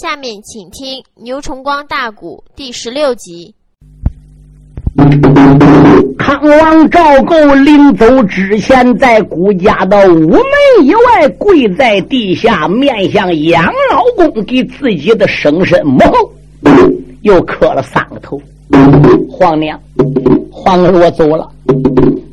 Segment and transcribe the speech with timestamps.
[0.00, 3.52] 下面请听《牛崇光大鼓》第十六集。
[6.16, 10.40] 康王赵构临走之前，在顾家的午门
[10.84, 16.32] 以外跪在地下，面向杨老公，给自己的生身母后
[17.22, 18.40] 又磕了三个头。
[19.28, 19.80] 皇娘，
[20.52, 21.50] 皇儿，我走了，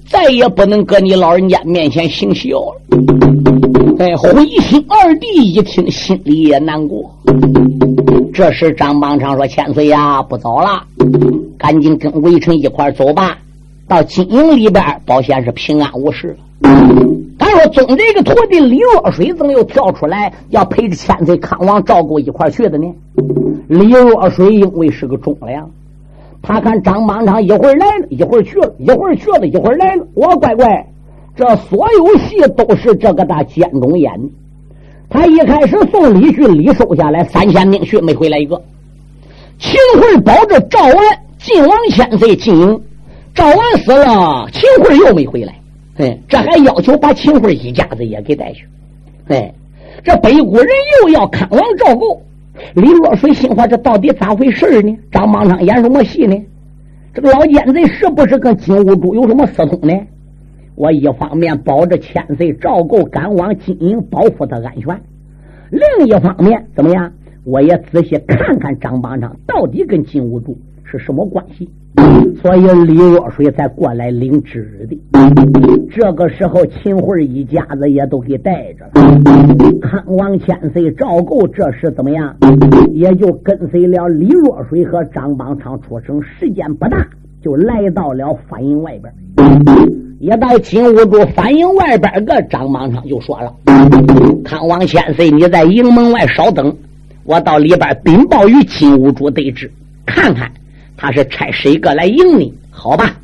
[0.07, 2.81] 再也不能搁你老人家面前行孝了。
[3.97, 7.13] 哎，回心二弟一听，心里也难过。
[8.33, 10.83] 这时，张邦昌说：“千岁呀，不早了，
[11.57, 13.37] 赶紧跟微臣一块走吧，
[13.87, 16.35] 到金营里边保险是平安无事。”
[17.39, 22.87] 咱说总这个徒弟李若水怎么又跳出来要陪着千岁康王赵构一块去的呢？
[23.67, 25.69] 李若水因为是个忠良，
[26.45, 30.85] 他看张邦昌一会儿来了，一会儿去了，一会儿去了，一会儿来了，我乖乖，
[31.35, 34.29] 这所有戏都是这个大监中演的。
[35.09, 38.61] 他一开始送李旭，李收下来三千兵去，没回来一个。
[39.57, 40.95] 秦桧保着赵完
[41.39, 42.81] 晋王千岁进营，
[43.33, 45.55] 赵完死了，秦桧又没回来。
[45.97, 48.65] 哎，这还要求把秦桧一家子也给带去。
[49.29, 49.53] 哎，
[50.03, 50.67] 这北国人
[51.01, 52.21] 又要看王赵构，
[52.75, 54.97] 李若水心话：这到底咋回事呢？
[55.11, 56.35] 张邦昌演什么戏呢？
[57.13, 59.93] 这个老奸贼是不是跟金兀术有什么私通呢？
[60.75, 64.95] 我一方面保着千岁赵构赶往金营，保护他安全；
[65.71, 67.11] 另一方面，怎么样？
[67.45, 70.57] 我也仔细看看张邦昌到底跟金兀术
[70.89, 71.69] 是什么关系。
[72.41, 74.99] 所以李若水才过来领旨的。
[75.89, 78.91] 这个时候，秦桧一家子也都给带着了。
[79.81, 82.35] 康王千岁赵构这是怎么样？
[82.93, 87.07] 也就跟随了李若水和张邦昌出城，时间不大，
[87.41, 89.13] 就来到了反营外边。
[90.19, 93.53] 一到金兀术反营外边个张邦昌就说了
[94.43, 96.75] ：“康王千岁，你在营门外稍等，
[97.23, 99.69] 我到里边禀报与金兀术对峙，
[100.05, 100.51] 看看
[100.97, 102.53] 他是差谁个来迎你？
[102.69, 103.15] 好吧？”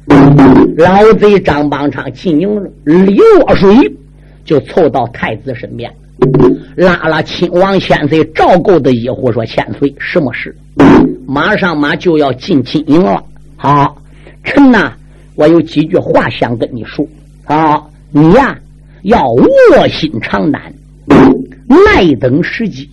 [0.78, 3.94] 老贼张邦昌进营了，李若水
[4.46, 5.92] 就凑到太子身边，
[6.76, 10.56] 拉拉亲王千岁赵构的衣服，说：“千岁，什么事？
[11.28, 13.24] 马上马就要进金营了。
[13.56, 13.98] 好，
[14.44, 14.94] 臣呐。”
[15.36, 17.08] 我有几句话想跟你说
[17.46, 17.82] 啊，
[18.12, 18.56] 你呀
[19.04, 20.62] 要卧薪尝胆，
[21.68, 22.88] 耐等时机，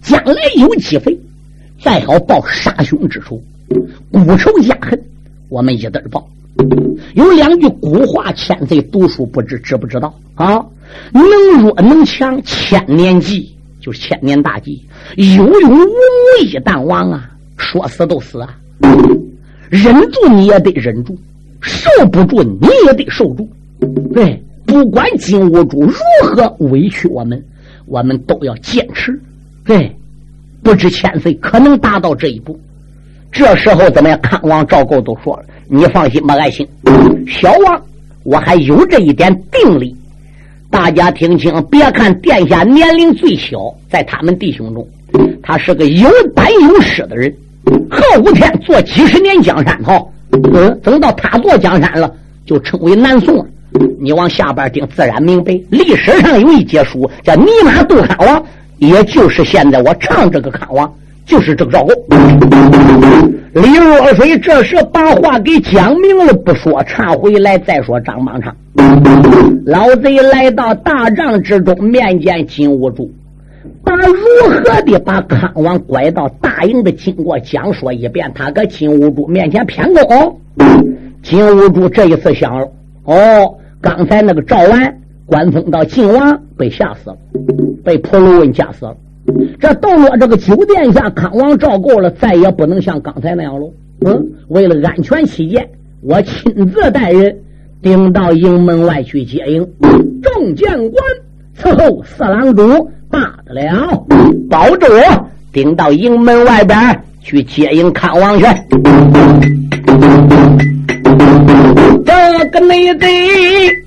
[0.00, 1.18] 将来有机会
[1.82, 3.40] 再好报杀兄之仇，
[4.12, 5.02] 古仇家恨，
[5.48, 6.28] 我们一字报。
[7.14, 10.62] 有两句古话，千岁读书不知知不知道啊？
[11.12, 11.24] 能
[11.62, 14.84] 弱能强，千年计就是千年大计，
[15.16, 15.24] 有
[15.60, 18.54] 勇无武一旦亡啊，说死都死啊。
[19.70, 21.16] 忍住你也得忍住，
[21.62, 23.48] 受不住你也得受住。
[24.12, 25.92] 对，不管金兀术如
[26.26, 27.42] 何委屈我们，
[27.86, 29.18] 我们都要坚持。
[29.64, 29.96] 对，
[30.62, 32.58] 不知千岁可能达到这一步。
[33.32, 34.20] 这时候怎么样？
[34.20, 36.66] 康王赵构都说了：“你放心吧，爱卿，
[37.28, 37.80] 小王
[38.24, 39.94] 我还有这一点定力。
[40.70, 44.86] 大家听清，别看殿下年龄最小，在他们弟兄中，
[45.42, 47.32] 他是个有胆有识的人。”
[47.90, 50.10] 何无天做几十年江山好，
[50.82, 52.12] 等到他做江山了，
[52.46, 53.46] 就称为南宋了。
[54.00, 55.52] 你往下边听，自然明白。
[55.70, 58.38] 历史上有一节书叫《尼玛杜康王》，
[58.80, 60.90] 也就是现在我唱这个康王，
[61.26, 61.92] 就是这个赵构。
[63.52, 68.00] 李若水这时把话给讲明了，不说，唱回来再说。
[68.00, 68.56] 张邦昌，
[69.66, 73.10] 老贼来到大帐之中，面见金兀术。
[73.84, 74.14] 把如
[74.48, 80.40] 何的把康王拐到大营的经过讲说一遍，他搁金兀术面前偏功。
[81.22, 82.66] 金兀术这一次想了：
[83.04, 84.96] 哦，刚才那个赵完
[85.26, 87.16] 官封到晋王，被吓死了，
[87.84, 88.96] 被蒲卢文夹死了。
[89.60, 93.72] 这到了这个酒店下，康王赵够了，再也不能像刚才那样喽。
[94.04, 95.68] 嗯，为了安全起见，
[96.02, 97.38] 我亲自带人
[97.82, 99.66] 顶到营门外去接应。
[100.22, 101.04] 众将官
[101.56, 102.90] 伺候四郎主。
[103.10, 104.06] 罢得了，
[104.48, 106.78] 保着我，顶到营门外边
[107.20, 108.44] 去接应康王去。
[112.04, 113.08] 这个内贼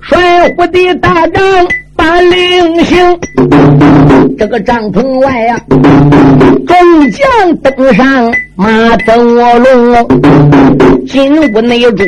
[0.02, 1.42] 帅府的大帐
[2.04, 3.18] 把令行，
[4.38, 5.58] 这个帐篷外呀，
[6.68, 8.68] 众将登上马
[9.08, 10.06] 走龙，
[11.08, 12.04] 金屋内主，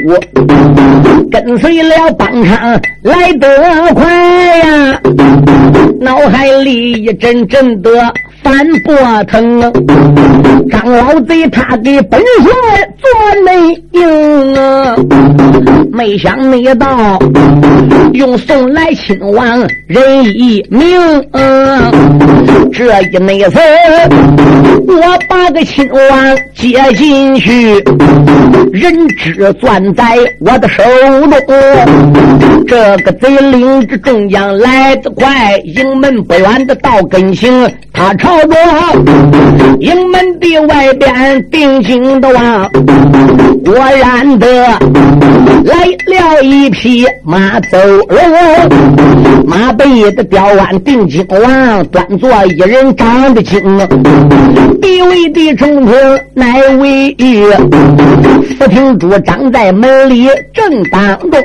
[1.31, 3.47] 跟随了帮场来得
[3.93, 4.99] 快呀。
[6.01, 7.89] 脑海里一阵阵的
[8.45, 9.59] 翻波腾，
[10.69, 12.53] 张老贼他给本帅
[13.01, 14.95] 做内应啊
[15.91, 17.17] 没想没到，
[18.13, 20.87] 用送来亲王人一名。
[22.71, 23.59] 这一内次，
[24.87, 27.83] 我把个亲王接进去，
[28.71, 30.83] 人质攥在我的手
[31.47, 31.55] 中。
[32.67, 38.55] 这个贼领着众将来得快，营门不远的到跟行，他朝着
[39.79, 42.69] 营门的外边定睛的望，
[43.63, 44.47] 果然的
[45.65, 47.77] 来了一匹马走
[48.07, 53.61] 龙，马背的吊鞍定睛王，端坐一人长得精，
[54.81, 55.93] 地位的中庭
[56.33, 57.45] 乃为玉，
[58.45, 61.43] 四平柱长在门里正当中，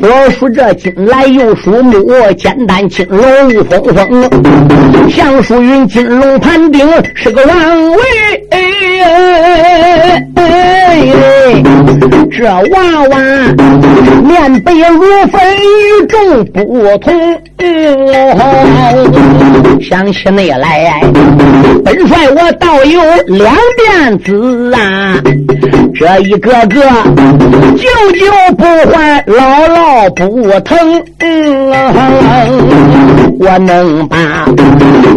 [0.00, 3.18] 左数这金来右数木，简单金龙
[3.48, 7.98] 无风风，相数云金龙盘顶是个王位。
[12.30, 13.18] 这娃娃
[14.22, 15.02] 面白如
[15.32, 17.12] 粉，与众不同。
[19.80, 21.00] 想起那来，
[21.84, 25.16] 本帅我倒有两辫子啊，
[25.98, 26.80] 这一个个
[27.76, 28.24] 舅舅
[28.56, 31.04] 不坏，姥姥不疼。
[33.40, 34.16] 我能把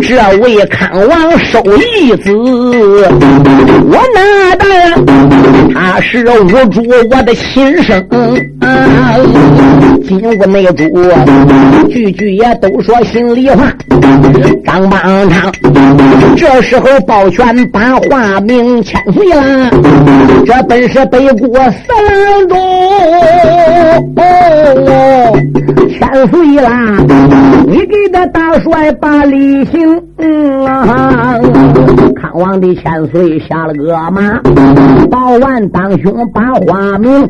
[0.01, 4.65] 这位康王收义子，我哪的
[5.73, 6.81] 他是无主
[7.11, 8.05] 我的心声。
[10.07, 10.83] 金屋内主
[11.89, 13.71] 句句也都说心里话。
[14.65, 15.51] 张邦昌
[16.37, 19.69] 这时候抱拳把话明千岁了，
[20.45, 21.71] 这本是北国三
[22.23, 22.57] 郎中，
[25.89, 26.69] 千岁啦！
[27.67, 30.01] 你给他大帅把礼行。
[30.65, 31.37] 啊
[32.41, 34.41] 王的千岁下了个马，
[35.09, 37.27] 报完当兄把话明。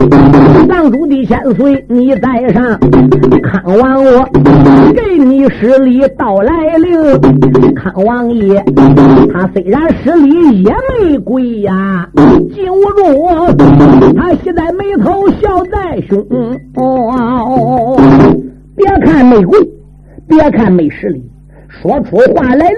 [0.67, 2.79] 郎主的千岁你在上，
[3.43, 4.25] 康王我
[4.95, 7.75] 给你施礼到来临。
[7.75, 8.63] 康王爷
[9.33, 12.07] 他虽然施礼也没跪呀，
[12.53, 16.25] 禁不住他喜在眉头笑在胸。
[16.75, 17.99] 哦，
[18.75, 19.59] 别看没跪，
[20.27, 21.30] 别看没施礼。
[21.79, 22.77] 说出话来伶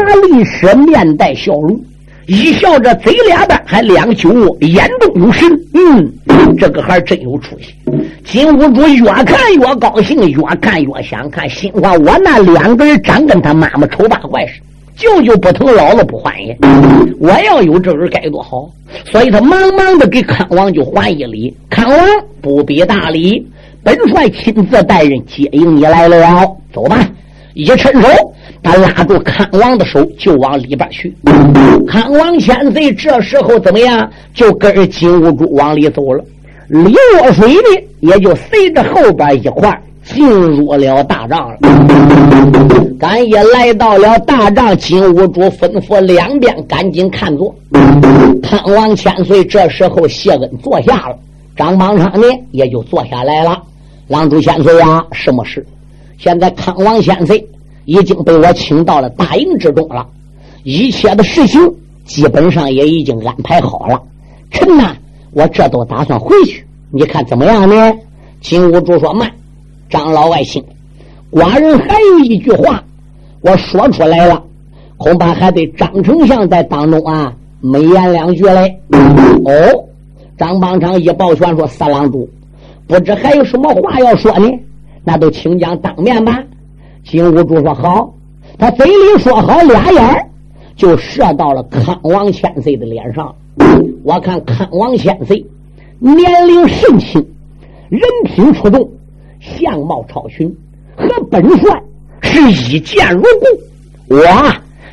[0.00, 1.78] 牙俐齿，面带笑容，
[2.26, 5.48] 一笑这嘴俩的还两酒窝，眼中有神。
[5.74, 6.12] 嗯，
[6.58, 7.74] 这个孩真有出息。
[8.24, 14.64] 金兀术越看越高兴，越看越想看，心话我那两个人长跟他妈妈丑八怪似的，
[14.96, 16.58] 舅舅不疼，姥姥不欢颜。
[17.18, 18.68] 我要有这人该多好！
[19.10, 21.54] 所以他忙忙的给康王就还一礼。
[21.70, 21.98] 康王
[22.40, 23.46] 不必大礼，
[23.82, 26.46] 本帅亲自带人接应你来了。
[26.74, 27.08] 走吧。
[27.54, 28.08] 一伸手，
[28.62, 31.14] 他拉住康王的手，就往里边去。
[31.86, 34.10] 康王千岁这时候怎么样？
[34.34, 36.24] 就跟着金兀术往里走了。
[36.68, 41.58] 李若水呢，也就随着后边一块进入了大帐了。
[42.98, 47.54] 赶也来到了大帐，金兀术吩咐两边赶紧看座。
[48.42, 51.18] 康王千岁这时候谢恩坐下了，
[51.56, 53.60] 张邦昌呢也就坐下来了。
[54.08, 55.66] 郎主千岁呀，什么事？
[56.22, 57.44] 现在康王先岁
[57.84, 60.06] 已经被我请到了大营之中了，
[60.62, 61.60] 一切的事情
[62.04, 64.00] 基本上也已经安排好了。
[64.52, 64.94] 臣呐，
[65.32, 67.92] 我这都打算回去，你看怎么样呢？
[68.40, 69.28] 金兀术说：“慢，
[69.90, 70.62] 张老外姓，
[71.32, 72.84] 寡人还有一句话，
[73.40, 74.40] 我说出来了，
[74.98, 78.78] 恐怕还得张丞相在当中啊美言两句嘞。
[79.44, 79.84] ”哦，
[80.38, 82.30] 张邦昌一抱拳说：“三郎主，
[82.86, 84.48] 不知还有什么话要说呢？”
[85.04, 86.42] 那都请将当面吧。
[87.04, 88.14] 金兀术说好，
[88.58, 90.30] 他嘴里说好，俩眼
[90.76, 93.34] 就射到了康王千岁的脸上。
[94.04, 95.44] 我看康王千岁
[95.98, 97.24] 年龄甚轻，
[97.88, 98.90] 人品出众，
[99.40, 100.48] 相貌超群，
[100.96, 101.82] 和本帅
[102.22, 102.40] 是
[102.74, 104.16] 一见如故。
[104.16, 104.24] 我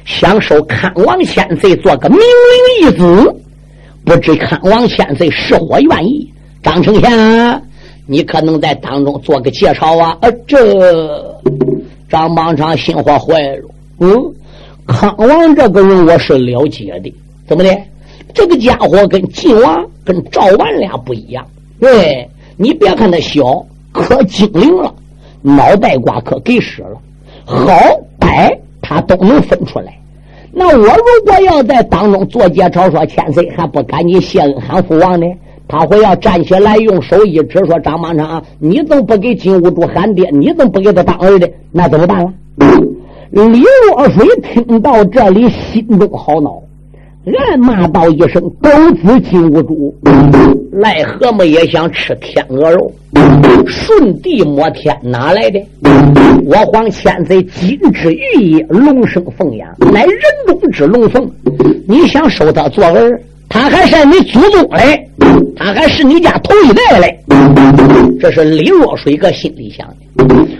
[0.05, 3.35] 想收康王千岁做个明灵义子，
[4.03, 6.31] 不知康王千岁是否愿意？
[6.61, 7.61] 张丞相。
[8.11, 10.17] 你可能在当中做个介绍啊？
[10.21, 11.39] 呃，这
[12.09, 13.69] 张邦昌心话坏了。
[13.99, 14.33] 嗯，
[14.87, 17.13] 康王这个人我是了解的，
[17.47, 17.69] 怎么的？
[18.33, 21.45] 这个家伙跟晋王、跟赵完俩不一样。
[21.79, 24.91] 对，你别看他小，可精灵了，
[25.43, 26.99] 脑袋瓜可给使了，
[27.45, 27.71] 好
[28.19, 29.95] 歹他都能分出来。
[30.51, 35.27] 那我如果要在当中做介绍，说千岁还不赶紧谢恩喊父王呢？
[35.71, 40.27] 他会要站起来，用手一指，说：“张邦昌，你怎么不给金兀术喊爹？
[40.31, 41.47] 你怎么不给他当儿子？
[41.71, 42.33] 那怎么办了？”
[43.29, 46.59] 李若水听到这里，心中好恼。
[47.51, 48.69] 暗骂道一声：“狗
[49.03, 49.95] 子金兀术，
[50.73, 52.91] 癞蛤蟆也想吃天鹅肉？
[53.67, 55.63] 顺地摸天哪来的？
[56.45, 60.13] 我皇千岁金枝玉叶，龙生凤养，乃人
[60.47, 61.29] 中之龙凤。
[61.87, 63.21] 你想收他做儿？
[63.49, 65.09] 他还是你祖宗嘞？
[65.57, 67.19] 他还是你家头一代嘞？
[68.21, 69.95] 这是李若水个心里想的。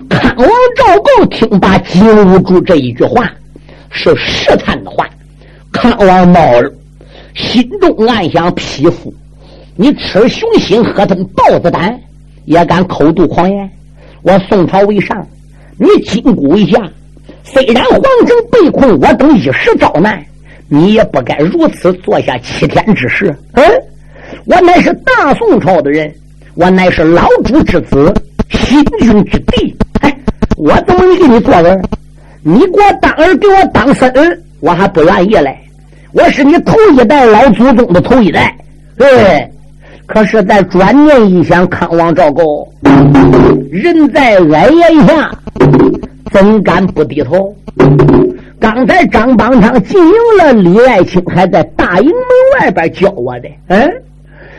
[0.09, 2.03] 康王赵构听罢金
[2.33, 3.31] 兀术这一句话，
[3.91, 5.07] 是试探的话。
[5.71, 6.73] 康王冒儿
[7.35, 9.13] 心中暗想：匹夫，
[9.75, 11.97] 你吃熊心，喝他豹子胆，
[12.45, 13.69] 也敢口吐狂言！
[14.23, 15.25] 我宋朝为上，
[15.77, 16.81] 你金箍为下。
[17.43, 20.23] 虽然皇城被困，我等一时遭难，
[20.69, 23.35] 你也不该如此做下欺天之事。
[23.53, 23.63] 嗯，
[24.45, 26.13] 我乃是大宋朝的人，
[26.55, 28.13] 我乃是老主之子，
[28.49, 29.75] 新君之弟。
[30.01, 30.15] 哎，
[30.57, 31.81] 我怎么给你做儿？
[32.43, 35.57] 你给我当儿，给我当孙儿，我还不愿意嘞。
[36.13, 38.55] 我是你头一代老祖宗的头一代，
[38.97, 39.49] 对。
[40.05, 42.67] 可是，在转念一想，康王赵构
[43.69, 45.31] 人在矮檐下，
[46.31, 47.55] 怎敢不低头？
[48.59, 53.49] 刚才张邦昌进营了，李爱卿还在大营门外边叫我的。
[53.67, 53.79] 嗯，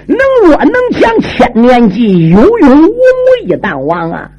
[0.06, 4.30] 能弱能强，千年计，有勇无谋一旦亡啊！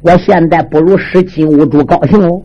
[0.00, 2.42] 我现在不如使金兀术高兴哦。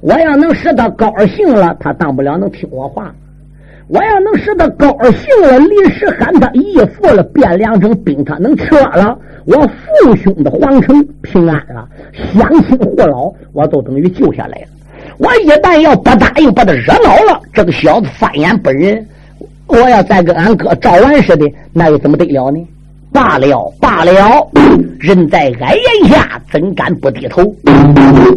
[0.00, 3.14] 我要能使他高兴了，他当不了能听我话。
[3.88, 11.88] 我要能使他高兴了，临时喊他义父了，汴梁城兵，他能撤了，我父兄的皇城平安了，
[12.34, 14.66] 乡亲父老我都等于救下来了。
[15.18, 19.06] 我一旦要不答应，把他惹恼了，这个小子翻眼不仁，
[19.66, 22.58] 我要再跟俺哥赵完似的，那又怎么得了呢？
[23.12, 24.12] 罢了罢了，
[24.98, 27.42] 人在矮檐下，怎敢不低头？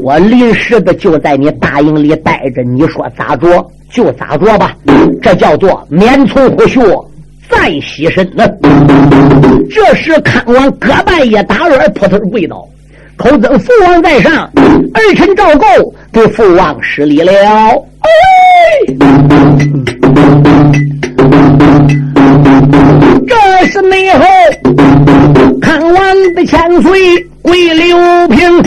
[0.01, 4.73] 我临时的就在你大营里待着，你说咋着就咋着吧。
[5.21, 6.79] 这叫做免从虎穴，
[7.49, 8.47] 暂息身呢。
[9.69, 12.65] 这时康王各拜一打软，扑通跪倒，
[13.19, 14.49] 口尊父王在上，
[14.93, 15.65] 儿臣赵构
[16.13, 17.33] 给父王施礼了。
[17.99, 18.09] 哎。
[23.27, 24.25] 这是内后
[25.61, 25.93] 看王
[26.33, 27.97] 的千岁跪刘
[28.29, 28.63] 平，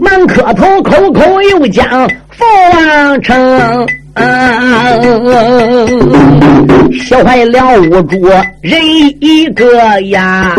[0.00, 1.86] 满磕头，口口又讲
[2.30, 3.86] 父王称。
[7.06, 8.16] 笑坏了屋主
[8.60, 8.80] 人
[9.20, 10.54] 一个呀！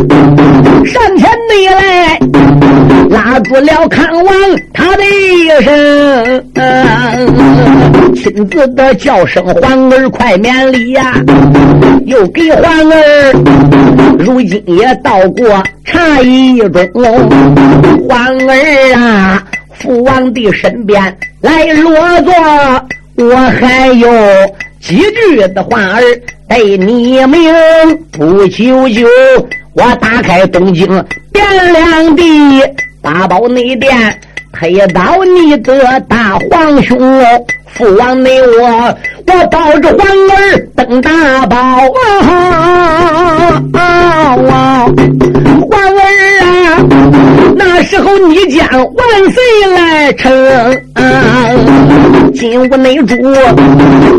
[0.85, 2.19] 上前内来
[3.09, 4.33] 拉住了康王
[4.73, 6.43] 他的一声，
[8.15, 11.15] 亲自的叫声皇儿快免礼呀！
[12.05, 13.33] 又给皇儿
[14.19, 16.87] 如今也到过茶一盅，
[18.07, 19.43] 皇儿啊，
[19.79, 22.33] 父王的身边来落座。
[23.17, 24.09] 我还有
[24.81, 26.01] 几句的话儿
[26.49, 27.53] 对你明，
[28.11, 29.07] 不久就
[29.73, 30.85] 我打开东京
[31.33, 32.21] 汴梁的
[33.01, 34.19] 八宝内殿，
[34.51, 36.99] 推到你的大皇兄
[37.73, 38.95] 父王内我，
[39.27, 41.71] 我抱着皇儿登大宝啊！
[43.73, 43.81] 皇
[45.81, 45.85] 儿
[46.43, 46.45] 啊，
[47.57, 49.43] 那时候你将万岁
[49.75, 50.31] 来称。
[52.33, 53.15] 金屋内主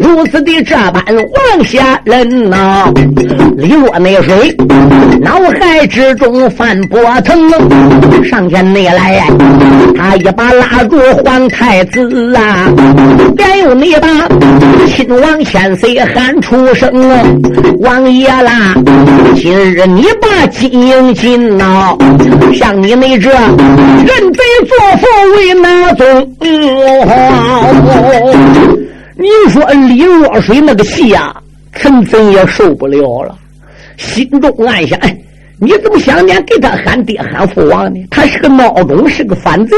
[0.00, 2.90] 如此的这般往下人呐，
[3.58, 4.56] 李若内水
[5.20, 7.50] 脑海之中翻波腾，
[8.24, 9.22] 上前内来，
[9.98, 12.70] 他一把拉住皇太子啊，
[13.36, 14.08] 便有你把
[14.86, 16.90] 亲王千岁喊出声，
[17.80, 18.74] 王爷啦，
[19.34, 21.94] 今日你把金营进呐，
[22.54, 25.04] 像你那这人贼作父
[25.36, 26.36] 为哪宗？
[29.16, 31.34] 你说李若水那个气呀，
[31.72, 33.36] 陈真也受不了了，
[33.96, 35.18] 心中暗想：哎，
[35.58, 38.00] 你怎么想念给他喊爹喊父王呢？
[38.12, 39.74] 他是个孬种，是个反贼。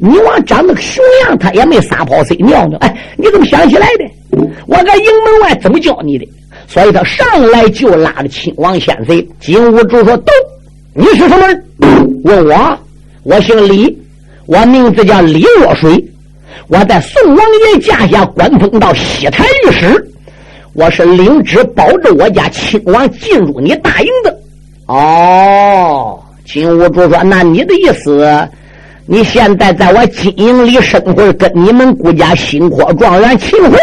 [0.00, 2.78] 你往长得熊样，他也没撒泡睡尿呢。
[2.80, 4.04] 哎，你怎么想起来的？
[4.68, 6.28] 我在营门外怎么教你的？
[6.68, 10.32] 所以他上来就拉着亲王先岁金兀术说：“都，
[10.98, 11.64] 你是什么人？
[12.24, 12.78] 问我，
[13.22, 13.96] 我姓李，
[14.46, 16.04] 我名字叫李若水。”
[16.66, 20.10] 我在宋王爷驾下官封到西台御史，
[20.74, 24.36] 我是领旨保着我家亲王进入你大营的。
[24.86, 28.28] 哦，金兀术说：“那你的意思，
[29.06, 33.78] 你现在在我金营里生活，跟你们顾家新科状元秦桧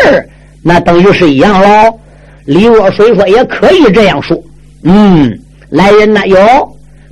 [0.62, 1.98] 那等于是一样喽？”
[2.46, 4.38] 李若水说：“也可以这样说。”
[4.84, 6.38] 嗯，来人呐，有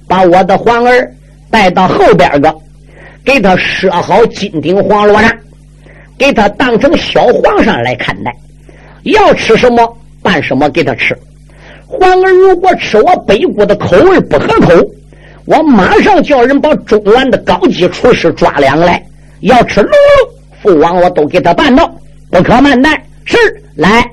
[0.07, 1.11] 把我的皇儿
[1.49, 2.53] 带到后边个，
[3.23, 5.31] 给他设好金顶黄罗帐。
[6.15, 8.33] 给他当成小皇上来看待，
[9.01, 11.17] 要吃什么办什么给他吃。
[11.87, 14.71] 皇儿如果吃我北国的口味不合口，
[15.45, 19.03] 我马上叫人把中原的高级厨师抓两来。
[19.41, 21.91] 要吃龙肉，父王我都给他办到，
[22.29, 23.03] 不可慢待。
[23.25, 23.35] 是，
[23.75, 24.05] 来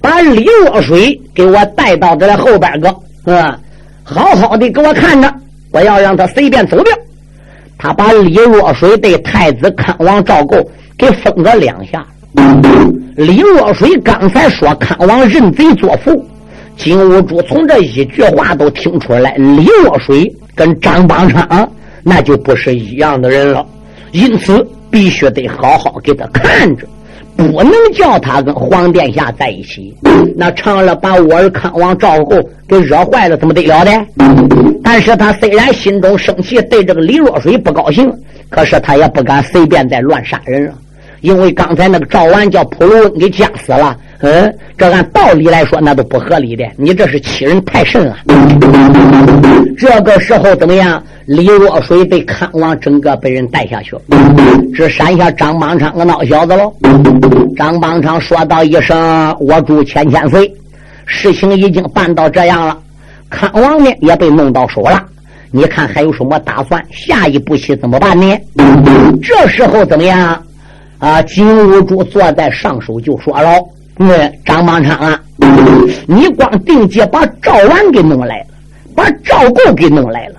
[0.00, 2.94] 把李若水给我带到这后边个，
[3.26, 3.60] 嗯，
[4.02, 5.32] 好好的给我看着，
[5.70, 6.92] 不要让他随便走掉。
[7.78, 10.56] 他把李若水对太子康王赵构
[10.98, 12.04] 给封了两下。
[13.16, 16.24] 李若水刚才说康王认贼作父。
[16.76, 21.70] 金兀术从这一句话都听出来，李若水跟张邦昌
[22.02, 23.66] 那就不是一样的人了，
[24.12, 26.86] 因此必须得好好给他看着，
[27.36, 29.96] 不能叫他跟皇殿下在一起，
[30.36, 32.36] 那长乐把我儿康王赵构
[32.68, 33.90] 给惹坏了，怎么得了的？
[34.82, 38.12] 但是他虽然心中生气，对这个李若水不高兴，
[38.48, 40.74] 可是他也不敢随便再乱杀人了，
[41.20, 43.96] 因为刚才那个赵完叫普鲁恩给夹死了。
[44.22, 46.64] 嗯，这按道理来说，那都不合理的。
[46.76, 48.16] 你这是欺人太甚了。
[49.78, 51.02] 这个时候怎么样？
[51.24, 54.02] 李若水被康王整个被人带下去了，
[54.74, 56.74] 只山下张邦昌个孬小子喽。
[57.56, 60.52] 张邦昌说道一声：“我祝千千岁。”
[61.06, 62.76] 事情已经办到这样了，
[63.30, 65.02] 康王呢也被弄到手了。
[65.50, 66.84] 你看还有什么打算？
[66.90, 68.36] 下一步棋怎么办呢？
[69.22, 70.42] 这时候怎么样？
[70.98, 73.50] 啊，金兀术坐在上首就说了。
[74.02, 75.20] 那，张邦昌啊，
[76.06, 78.46] 你光定计把赵完给弄来了，
[78.96, 80.36] 把赵构给弄来了，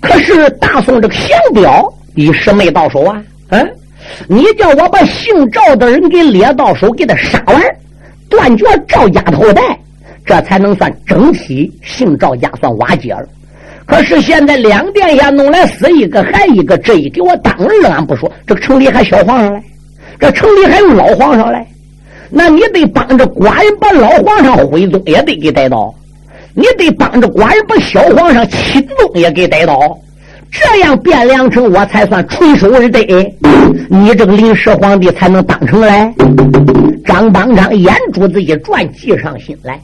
[0.00, 3.22] 可是大宋这个降表一时没到手啊！
[3.50, 3.76] 嗯，
[4.26, 7.62] 你叫我把姓赵的人给列到手，给他杀完，
[8.28, 9.62] 断绝赵家后代，
[10.26, 13.28] 这才能算整体姓赵家算瓦解了。
[13.86, 19.62] 可是现在两殿下弄来死一个还一个，这一给我当儿俺不说，这个城里还小皇上来，
[20.18, 21.64] 这城里还有老皇上来。
[22.36, 25.94] 那你得帮着寡人把老皇上徽宗也得给带到，
[26.52, 29.78] 你得帮着寡人把小皇上钦宗也给带到，
[30.50, 33.34] 这样汴梁城我才算垂手而得，
[33.88, 36.12] 你这个临时皇帝才能当成来。
[37.04, 39.80] 张邦昌眼珠子一转，计上心来，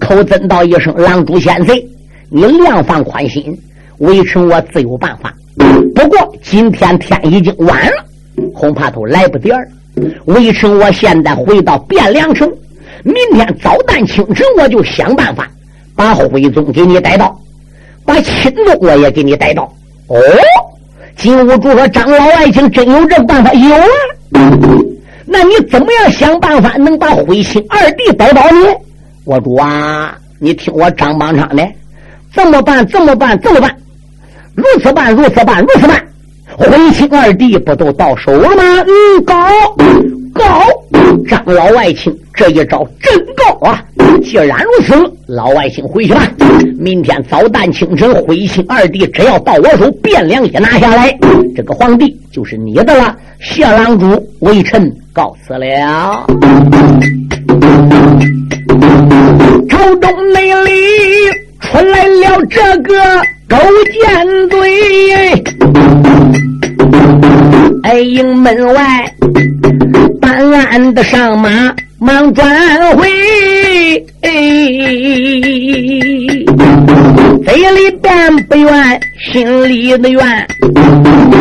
[0.00, 1.76] 口尊道一声：“狼主先生，
[2.30, 3.54] 你量放宽心，
[3.98, 5.34] 微臣我自有办法。
[5.94, 8.04] 不过今天天已经晚了，
[8.54, 9.58] 恐怕都来不及了。”
[10.26, 12.50] 微臣，我现在回到汴梁城，
[13.02, 15.48] 明天早旦清晨，我就想办法
[15.96, 17.38] 把徽宗给你带到，
[18.04, 19.62] 把钦宗我也给你带到。
[20.08, 20.16] 哦，
[21.16, 23.52] 金兀术说：“张老爱卿真有这办法？
[23.52, 23.86] 有啊。
[25.26, 28.74] 那你怎么样想办法能把徽钦二弟带到呢？
[29.24, 31.66] 我主啊，你听我张邦昌的，
[32.32, 33.76] 这么办，这么办，这么办，
[34.54, 36.04] 如此办，如此办，如此办。”
[36.56, 38.62] 徽钦二弟不都到手了吗？
[38.86, 39.34] 嗯，高
[40.32, 40.66] 高，
[41.28, 43.82] 张老外卿这一招真高啊！
[44.22, 44.94] 既然如此，
[45.26, 46.28] 老外卿回去吧。
[46.78, 51.16] 明天早旦清晨，徽钦二弟只要到我手，汴梁也拿下来，
[51.56, 53.16] 这个皇帝就是你的了。
[53.40, 54.06] 谢郎主，
[54.40, 56.26] 微臣告辞了。
[59.68, 60.70] 朝中内里
[61.60, 62.94] 出来了这个
[63.50, 63.56] 勾
[63.92, 64.56] 践罪。
[67.82, 69.12] 哎，营门外
[70.20, 72.46] 办案的上马，忙转
[72.96, 73.08] 回，
[77.44, 79.00] 嘴里边不愿，
[79.32, 80.46] 心里的怨，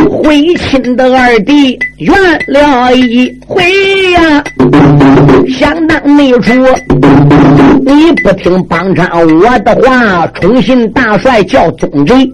[0.10, 3.64] 回亲的二弟怨了一回
[4.14, 4.44] 呀。
[5.50, 6.54] 想当内初，
[7.86, 12.32] 你不听帮唱我的话，宠信大帅叫宗贼。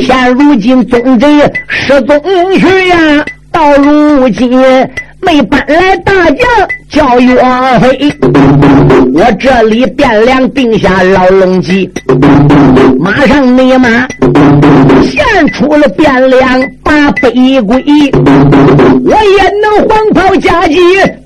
[0.00, 1.26] 现如今宗贼
[1.68, 2.20] 失踪
[2.58, 4.50] 去呀，到如今
[5.22, 6.46] 没搬来大将
[6.90, 7.36] 叫岳
[7.80, 8.12] 飞。
[9.14, 11.90] 我这里汴梁定下牢笼计，
[12.98, 13.88] 马上你马
[15.02, 17.84] 献出了汴梁把北归，
[19.04, 20.76] 我也能黄袍加急。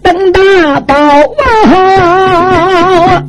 [0.02, 0.94] 登大宝
[1.74, 3.22] 啊！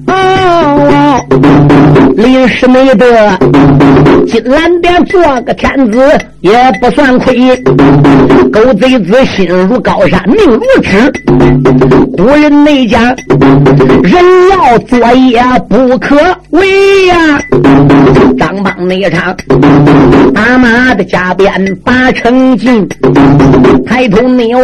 [2.16, 3.06] 临时没得
[4.28, 6.00] 金兰殿做个天子
[6.42, 6.52] 也
[6.82, 7.56] 不算亏。
[8.52, 11.12] 狗贼子心如高山，命如纸。
[12.16, 13.16] 古人内讲，
[14.04, 14.14] 人
[14.52, 16.16] 要作业不可
[16.52, 17.40] 为呀。
[18.38, 19.36] 张邦那场
[20.34, 21.52] 打马的加鞭
[21.84, 22.88] 八成劲，
[23.86, 24.64] 抬头内望，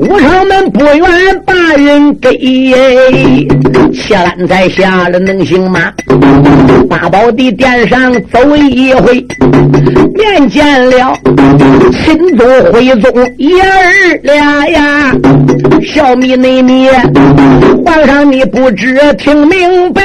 [0.00, 0.88] 武朝门不。
[0.88, 2.30] 不愿把人给，
[3.92, 5.92] 谢兰在下了能行吗？
[6.88, 9.26] 八宝的殿上走一回，
[10.14, 11.14] 面见了
[11.92, 15.14] 钦宗、徽宗爷儿俩呀，
[15.84, 16.88] 笑眯内眯，
[17.84, 20.02] 皇上你不知听明白。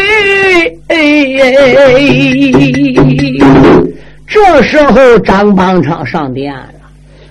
[4.27, 6.73] 这时候张邦昌上殿了，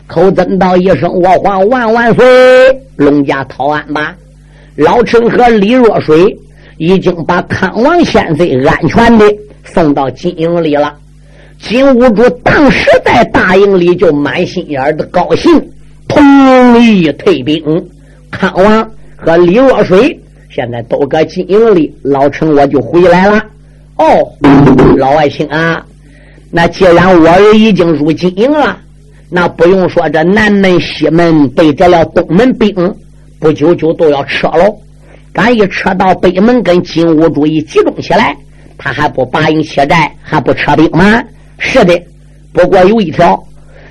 [0.06, 2.24] 口尊道一声：“我皇万万岁！
[2.96, 4.14] 龙家讨安吧。”
[4.76, 6.34] 老陈和李若水
[6.82, 9.24] 已经把康王先生安全的
[9.62, 10.92] 送到金营里了。
[11.60, 15.64] 金兀术当时在大营里就满心眼的高兴，
[16.08, 17.62] 同意退兵。
[18.32, 20.18] 康王和李若水
[20.50, 23.40] 现在都搁金营里，老陈我就回来了。
[23.98, 24.04] 哦，
[24.96, 25.86] 老外卿啊，
[26.50, 28.76] 那既然我儿已经入金营了，
[29.30, 32.74] 那不用说，这南门、西门被这了东门兵。
[33.38, 34.76] 不久就都要撤喽，
[35.32, 38.36] 赶一撤到北门，跟金兀术一集中起来，
[38.76, 41.22] 他还不拔营卸寨，还不撤兵吗？
[41.58, 42.00] 是的，
[42.52, 43.42] 不过有一条，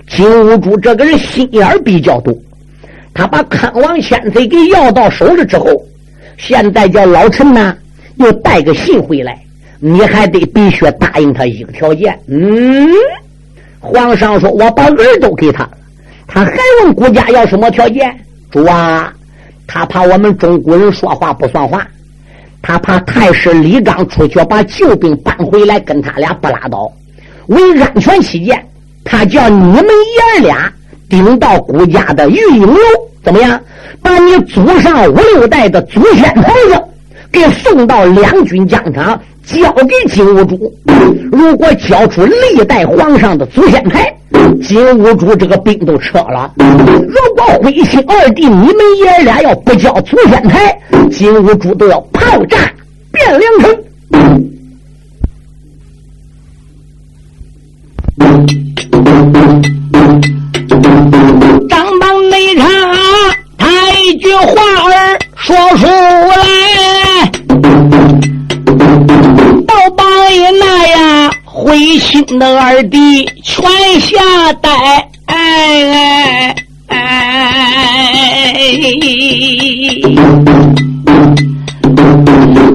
[0.07, 2.35] 金兀术这个人心眼比较多，
[3.13, 5.65] 他把康王千岁给要到手了之后，
[6.37, 7.75] 现在叫老陈呢
[8.17, 9.41] 又带个信回来，
[9.79, 12.17] 你还得必须答应他一个条件。
[12.27, 12.87] 嗯，
[13.79, 15.71] 皇上说我把儿都给他了，
[16.27, 18.15] 他还问国家要什么条件？
[18.51, 19.11] 主啊！
[19.73, 21.87] 他怕我们中国人说话不算话，
[22.61, 26.91] 他怕太师李刚出去把救兵搬回来，跟他俩不拉倒。
[27.47, 28.67] 为安全起见，
[29.05, 30.69] 他叫你们爷儿俩
[31.07, 32.77] 顶到谷家的御影楼，
[33.23, 33.57] 怎么样？
[34.01, 36.83] 把你祖上五六代的祖先牌子
[37.31, 40.73] 给送到两军疆场，交给金兀术。
[41.31, 44.13] 如果交出历代皇上的祖先牌，
[44.61, 46.53] 金兀术这个兵都撤了。
[46.57, 50.79] 如果徽钦二弟你们爷俩要不交祖先牌，
[51.11, 52.57] 金兀术都要炮炸
[53.13, 53.77] 汴梁城。
[72.83, 73.63] 的全
[73.99, 74.17] 下
[74.61, 74.69] 呆。
[75.25, 75.35] 哎
[75.91, 76.55] 哎
[76.87, 76.97] 哎！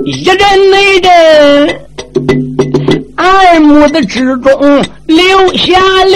[0.04, 0.36] 一阵
[0.70, 1.10] 内阵，
[3.16, 6.14] 二目的之中流下了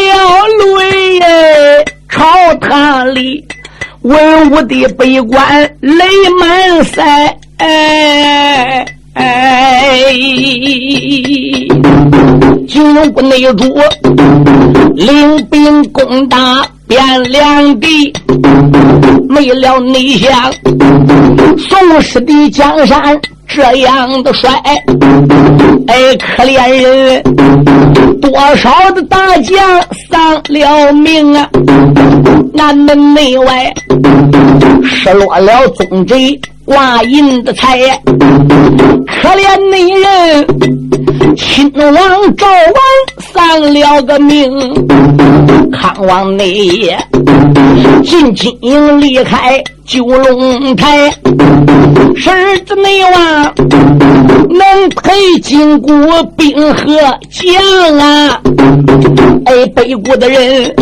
[0.79, 1.21] 泪。
[2.09, 3.45] 朝堂里，
[4.03, 6.05] 文武的悲观泪
[6.39, 7.03] 满腮。
[7.59, 10.03] 哎哎！
[12.81, 13.79] 金屋内主
[14.95, 18.11] 领兵攻打汴梁地，
[19.29, 20.51] 没了内相
[21.59, 24.51] 宋氏的江山这样的衰，
[25.89, 27.23] 哎，可怜人，
[28.19, 29.59] 多少的大将
[30.11, 31.47] 丧了命啊！
[32.55, 33.71] 南门内外
[34.83, 36.41] 失落了宗贼。
[36.71, 41.93] 挂银的财，可怜女人，亲王
[42.37, 42.77] 赵王
[43.19, 44.49] 丧了个命，
[45.73, 46.97] 康王内也
[48.05, 51.13] 进金营离开九龙台，
[52.15, 52.31] 十
[52.65, 53.53] 子内王
[54.49, 56.85] 能陪金国兵和
[57.33, 58.41] 将啊！
[59.47, 60.73] 哎，北国的人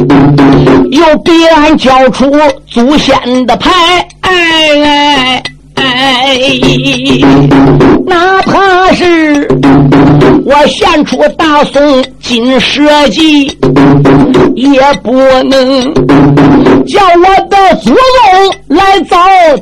[0.90, 2.30] 又必然交出
[2.66, 3.70] 祖先的牌，
[4.20, 5.42] 哎哎。
[5.78, 6.50] 哎，
[8.06, 9.48] 哪怕是
[10.44, 13.46] 我献出大宋金蛇戟，
[14.54, 15.12] 也不
[15.44, 15.94] 能
[16.84, 17.96] 叫我的祖宗
[18.68, 19.16] 来遭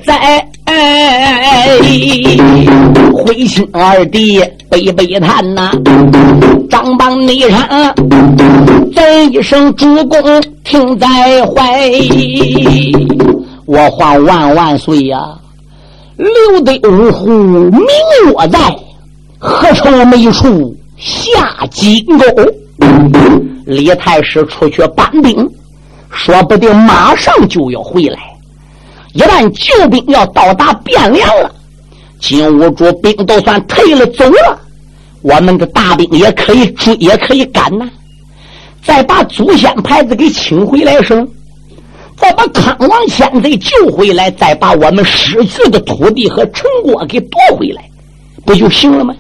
[0.06, 0.48] 灾。
[0.64, 1.78] 哎
[3.12, 5.70] 灰心二弟悲悲叹呐，
[6.68, 7.94] 张榜内上
[8.94, 11.06] 怎一声主公听在
[11.46, 11.88] 怀，
[13.64, 15.18] 我皇万万岁呀！
[16.16, 17.78] 留得五虎名
[18.34, 18.58] 我在，
[19.38, 22.24] 何愁没处下金钩？
[23.66, 25.48] 李太师出去搬兵，
[26.10, 28.18] 说不定马上就要回来。
[29.12, 31.50] 一旦救兵要到达汴梁了，
[32.20, 34.58] 金兀术兵都算退了走了，
[35.22, 37.88] 我们的大兵也可以追，也可以赶呐。
[38.82, 41.26] 再把祖先牌子给请回来时候。
[42.16, 47.82] 再把康王千岁救回来，再把我们失去的土地和成果给夺回来，
[48.44, 49.14] 不就行了吗？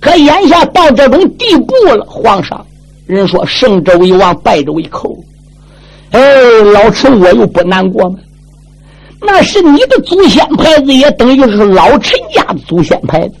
[0.00, 2.66] 可眼下到这种地步了，皇上，
[3.06, 5.16] 人说胜者为王，败者为寇。
[6.10, 6.20] 哎，
[6.72, 8.18] 老臣我又不难过吗？
[9.20, 13.34] 那是你的祖先牌子，也等于是老陈家的祖先牌子。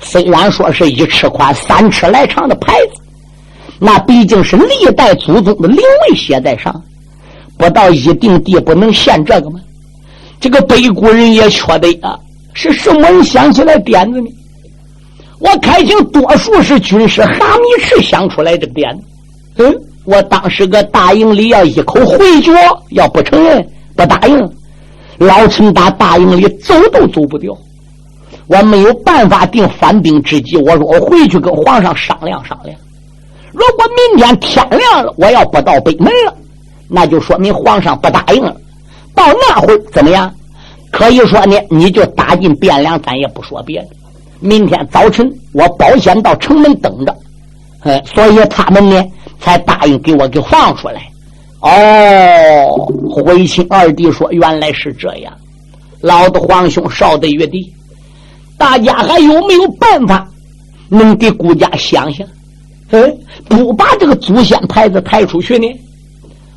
[0.00, 3.02] 虽然说是一尺宽、三尺来长的牌子，
[3.78, 6.82] 那毕竟是历代祖宗的灵位写在上，
[7.60, 9.60] 不到一定地不能献这个吗？
[10.40, 12.18] 这个北国人也缺德啊！
[12.54, 14.28] 是什么人想起来点子呢？
[15.38, 19.02] 我开清多数是军师哈密赤想出来这个点子。
[19.62, 22.50] 嗯，我当时个大营里要一口回绝，
[22.92, 23.62] 要不承认
[23.94, 24.50] 不答应，
[25.18, 27.54] 老陈打大营里走都走不掉。
[28.46, 32.74] 我没有办法定反兵之计，我说我回去跟皇上商量商量。
[33.52, 36.34] 如果明天天亮了，我要不到北门了，
[36.90, 38.54] 那就说明皇上不答应了。
[39.14, 40.32] 到那会怎么样？
[40.90, 43.88] 可以说呢，你就打进汴梁，咱也不说别的。
[44.40, 47.16] 明天早晨，我保险到城门等着。
[47.82, 49.04] 哎，所以他们呢
[49.38, 51.02] 才答应给我给放出来。
[51.60, 52.74] 哦，
[53.08, 55.32] 徽钦二弟说：“原来是这样。”
[56.00, 57.72] 老的皇兄，少的玉帝。
[58.58, 60.26] 大家还有没有办法
[60.88, 62.26] 能给顾家想想？
[62.90, 65.66] 嗯，不把这个祖先牌子抬出去呢？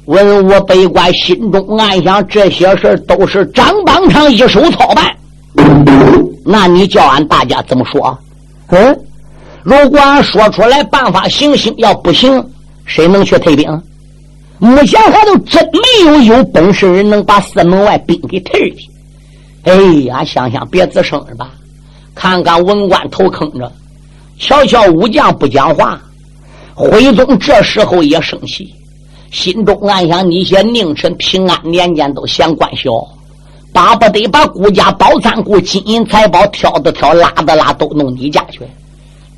[0.06, 5.16] 文武百官心中暗想：这些事都是张邦昌一手操办。
[6.46, 8.18] 那你叫俺大家怎么说？
[8.68, 9.00] 嗯，
[9.63, 12.44] 如果俺说出来办法行行，要不行，
[12.86, 13.82] 谁能去退兵？
[14.60, 18.89] 目前还都真没有有本事人能把四门外兵给退去。
[19.63, 19.74] 哎
[20.06, 21.52] 呀，想想别吱声了吧。
[22.13, 23.72] 看看文官头坑着，
[24.38, 26.02] 瞧瞧武将不讲话。
[26.76, 28.74] 徽宗这时候也生气，
[29.34, 32.91] 心中暗想：你些佞臣平安年间都嫌官小，
[33.74, 38.62] 巴不得把顾家宝仓库金银财宝挑的挑，拉的拉，都弄你家去。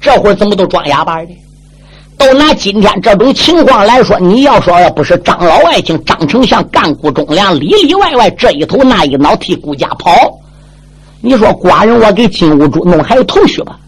[0.02, 1.30] 这会儿怎么都装哑巴的？
[2.18, 10.12] 都拿今天这种情况来说，你要说要不是张老爱卿张丞相干顾忠良，里里外外这一头那一脑替顾家跑。
[11.22, 13.80] 你说寡人我给金兀术弄还有头绪吧？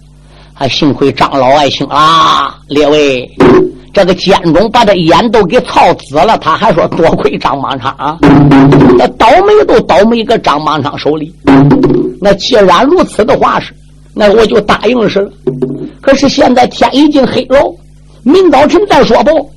[0.54, 2.58] 还幸亏张老爱卿啊！
[2.68, 3.30] 列位，
[3.98, 8.16] 这个监中把他眼都给操紫了，他还说多亏张邦昌啊！
[8.96, 11.34] 那倒霉都倒霉个张邦昌手里。
[12.22, 13.74] 那既然如此的话是，
[14.14, 15.32] 那我就答应是了。
[16.00, 17.76] 可是现在天已经黑了，
[18.22, 19.50] 明早晨再说不？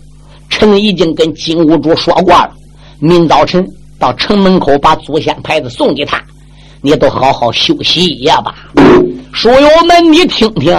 [0.49, 2.51] 臣已经跟金兀术说过了，
[2.99, 3.63] 明早晨
[3.99, 6.19] 到城门口把祖先牌子送给他。
[6.81, 8.55] 你都好好休息一夜吧，
[9.35, 10.75] 书友们，你听听，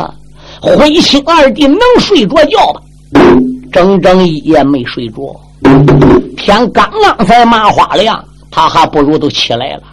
[0.59, 2.81] 灰心二弟能睡着觉吧？
[3.71, 5.39] 整整一夜没睡着，
[6.37, 9.83] 天刚刚才麻花亮，他还不如都起来了。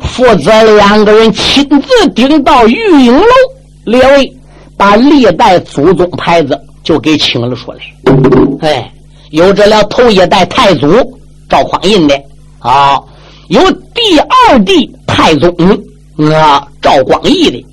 [0.00, 3.26] 父子两个人亲自顶到玉影楼，
[3.84, 4.36] 列位
[4.76, 7.78] 把历代祖宗牌子就给请了出来。
[8.60, 8.92] 哎，
[9.30, 12.14] 有这了头一代太祖赵匡胤的
[12.60, 13.00] 啊。
[13.48, 13.60] 有
[13.92, 15.52] 第二帝太宗
[16.32, 17.66] 啊，赵光义的，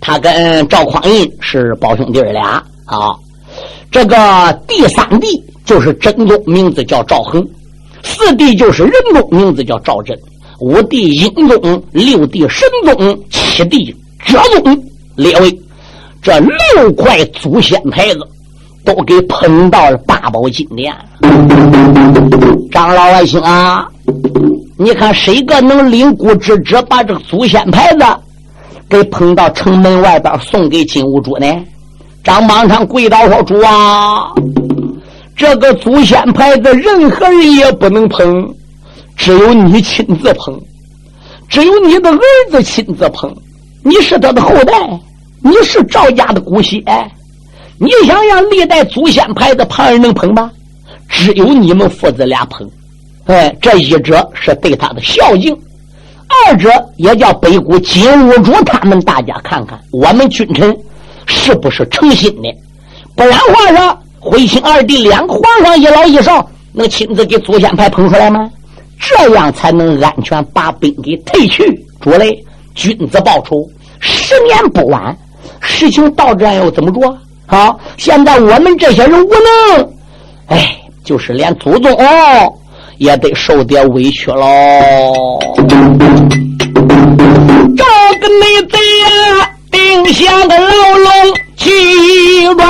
[0.00, 3.16] 他跟赵匡胤是胞兄弟俩啊。
[3.96, 7.40] 这个第三弟就是真宗，名字叫赵恒；
[8.02, 10.14] 四弟就是仁宗，名字叫赵祯；
[10.60, 14.84] 五弟英宗，六弟神宗，七弟哲宗。
[15.16, 15.60] 列位，
[16.20, 18.18] 这六块祖先牌子
[18.84, 20.94] 都给捧到了八宝金殿。
[22.70, 23.88] 张老百姓啊！
[24.76, 28.04] 你看谁个能领骨之职，把这个祖先牌子
[28.90, 31.46] 给捧到城门外边送给金兀术呢？
[32.26, 34.32] 张邦昌跪倒说：“主啊，
[35.36, 38.52] 这个祖先牌子任何人也不能捧，
[39.16, 40.60] 只有你亲自捧，
[41.48, 42.18] 只有你的儿
[42.50, 43.32] 子亲自捧。
[43.84, 44.74] 你是他的后代，
[45.40, 46.82] 你是赵家的骨血，
[47.78, 50.50] 你想让历代祖先牌子旁人能捧吗？
[51.08, 52.68] 只有你们父子俩捧。”
[53.26, 55.56] 哎，这一者是对他的孝敬，
[56.48, 60.76] 二者也叫北谷金兀术他们大家看看，我们君臣
[61.26, 62.48] 是不是诚心的？
[63.14, 68.50] 不然皇上，徽钦二弟两个皇上一老一少能亲自给祖先牌捧出来吗？
[68.98, 71.84] 这样才能安全把兵给退去。
[72.00, 72.42] 主嘞，
[72.74, 73.68] 君子报仇，
[74.00, 75.16] 十年不晚。
[75.60, 77.18] 事情到这又怎么着？
[77.46, 79.92] 好，现在我们这些人无能，
[80.46, 81.92] 哎，就是连祖宗。
[81.94, 82.52] 哦
[82.98, 85.38] 也得受点委屈喽！
[87.76, 87.84] 这
[88.18, 89.45] 个内贼呀，
[90.04, 91.10] 定下个牢笼
[91.56, 91.70] 七
[92.54, 92.64] 关，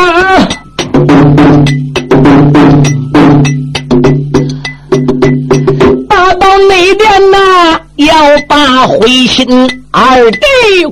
[6.09, 8.15] 打到内边呐，要
[8.49, 10.39] 把灰心二弟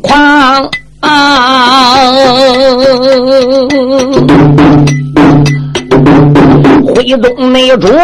[0.03, 0.69] 诓。
[6.85, 8.03] 徽宗内主，万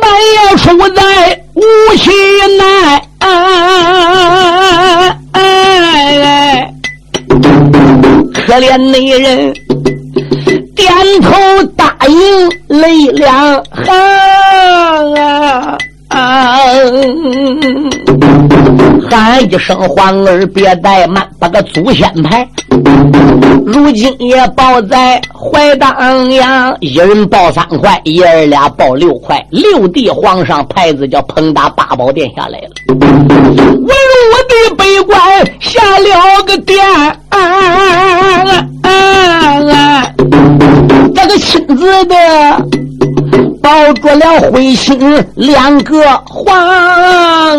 [0.00, 1.62] 般要出在无
[1.96, 2.10] 锡
[2.56, 2.64] 内。
[8.48, 9.52] 可怜的人，
[10.74, 12.48] 点头答应，
[12.80, 13.94] 泪两行
[15.16, 15.76] 啊
[16.08, 16.58] 啊！
[19.10, 22.48] 喊一声皇儿别怠慢，把个祖先牌，
[23.66, 26.76] 如今也抱在怀当阳。
[26.80, 29.44] 一人抱三块，爷儿俩抱六块。
[29.50, 32.68] 六弟皇上牌子叫捧打八宝殿下来了。
[32.88, 35.18] 我我的北关
[35.58, 36.86] 下了个殿，
[41.14, 42.14] 这个亲自的
[43.62, 46.54] 抱着了灰心两个皇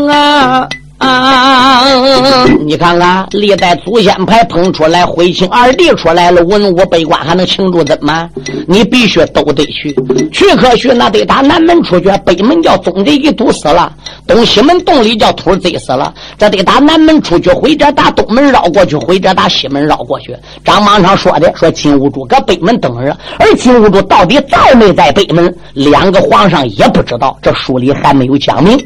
[0.08, 0.68] 啊。
[1.00, 2.46] 啊！
[2.66, 8.30] 你看看，历代祖先牌捧出来，徽亲二弟出来了，文武百官还能庆祝怎么？
[8.68, 9.96] 你必须都得去，
[10.32, 13.92] 去可去，那得打南门出去，北门叫宗贼给堵死了，
[14.28, 20.36] 东西门洞里叫土贼死了，这得打南门出去，或者打东门绕过去，或者打西门绕过去。
[20.66, 28.78] 张邦昌说的，说金兀术搁北门等着，而金兀术到底在没在北门，两个皇上也不知道，这书里还没有讲明。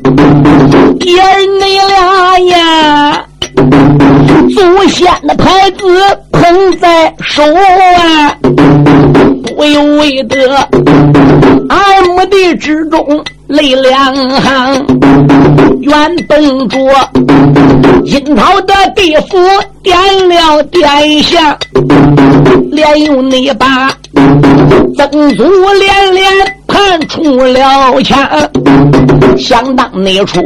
[1.00, 2.03] 第二你俩。
[2.06, 3.26] 哎呀，
[4.54, 5.86] 祖先的牌子
[6.34, 8.36] 捧在手啊，
[9.56, 10.54] 不由为得
[11.70, 14.86] 二目的之中泪两行。
[15.80, 16.78] 原本着
[18.04, 19.38] 樱桃的地府
[19.82, 21.58] 点了点香，
[22.70, 23.90] 连用那把
[24.98, 25.44] 曾祖
[25.80, 26.26] 连连
[27.08, 28.18] 出了钱
[29.38, 30.42] 相当那出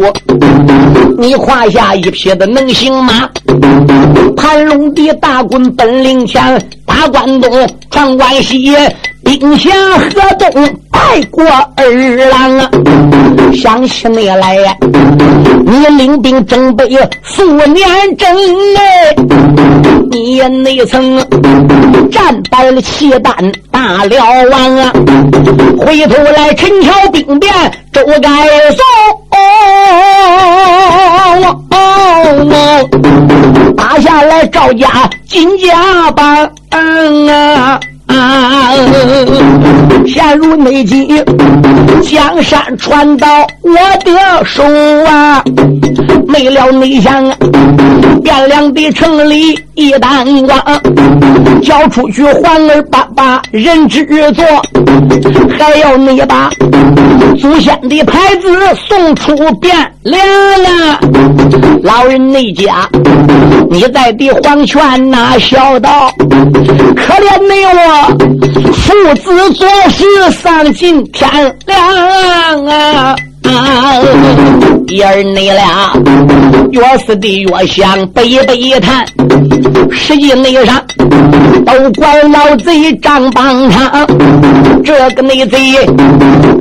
[1.18, 3.30] 你胯下一匹的能行吗，
[4.36, 8.76] 盘龙的大棍本领强，打关东闯关西。
[9.28, 10.10] 兵下河
[10.40, 10.50] 东
[10.90, 11.44] 拜过
[11.76, 11.86] 二
[12.30, 12.72] 郎啊，
[13.54, 14.74] 想起你来呀，
[15.66, 16.88] 你领兵征北
[17.24, 17.86] 数年
[18.18, 18.34] 征
[18.78, 19.14] 哎，
[20.10, 21.18] 你也内曾
[22.10, 23.34] 战败了契丹
[23.70, 24.94] 大辽王啊，
[25.78, 27.54] 回头来陈桥兵变
[27.92, 28.30] 周盖
[28.72, 28.82] 松，
[33.76, 34.88] 打下来赵家
[35.28, 36.26] 金家帮
[37.28, 37.78] 啊。
[38.08, 38.74] 啊！
[40.06, 41.24] 陷入内急，
[42.04, 43.28] 江山传到
[43.62, 44.64] 我的手
[45.06, 45.44] 啊！
[46.28, 47.26] 没了内想，
[48.24, 50.60] 汴梁的城里一担光，
[51.62, 54.46] 交出去皇儿爸爸人之作，
[55.58, 56.50] 还要你把
[57.40, 58.48] 祖先的牌子
[58.88, 59.72] 送出汴
[60.04, 60.22] 梁
[60.66, 61.00] 啊！
[61.84, 62.88] 老人内家，
[63.70, 66.12] 你在的黄泉那笑道：
[66.96, 67.97] 可怜你我。
[68.76, 71.30] 父子做事丧尽天
[71.66, 72.77] 良啊！
[74.90, 75.92] 爷儿你俩
[76.72, 79.06] 越是的越想背背谈，
[79.92, 80.82] 实际内上
[81.66, 84.08] 都怪老贼张邦昌，
[84.84, 85.60] 这个内贼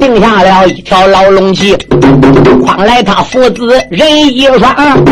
[0.00, 1.76] 定下了一条牢笼计，
[2.64, 5.04] 诓来他父子人一双，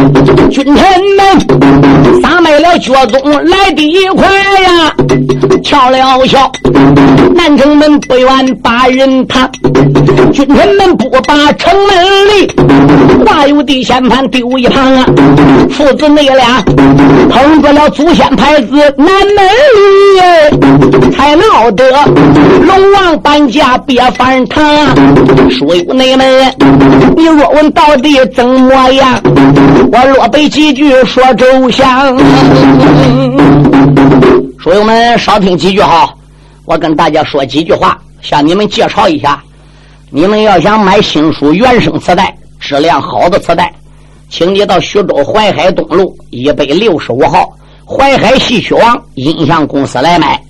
[0.50, 4.26] 君臣们撒卖了脚宗来的一块
[4.62, 4.92] 呀，
[5.62, 6.50] 瞧了巧，
[7.34, 9.48] 南城门不愿把人谈，
[10.32, 12.50] 君臣们不把城门里
[13.24, 15.06] 话有地仙盘丢一旁啊，
[15.70, 16.62] 父子那俩
[17.28, 19.44] 捧着了祖先牌子南门
[20.16, 21.84] 里，才闹得
[22.66, 24.64] 龙王搬家别翻堂。
[25.50, 26.54] 书友内们，
[27.16, 29.20] 你若问到底怎么样，
[29.92, 32.16] 我若背几句说周详。
[34.58, 36.08] 书友们少听几句哈，
[36.64, 39.40] 我跟大家说几句话，向你们介绍一下。
[40.10, 43.70] 你们要想买新书原声磁带，质量好的磁带，
[44.30, 47.46] 请你到徐州淮海东路一百六十五号
[47.84, 50.42] 淮海戏曲王音像公司来买。